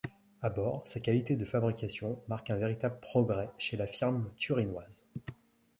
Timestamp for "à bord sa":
0.41-0.99